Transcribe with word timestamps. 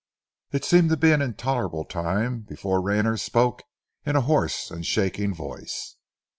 It 0.51 0.65
seemed 0.65 0.89
to 0.89 0.97
be 0.97 1.11
an 1.11 1.21
intolerable 1.21 1.85
time 1.85 2.39
before 2.39 2.81
Rayner 2.81 3.17
spoke 3.17 3.61
in 4.03 4.15
a 4.15 4.21
hoarse 4.21 4.71
and 4.71 4.83
shaking 4.83 5.31
voice. 5.31 5.95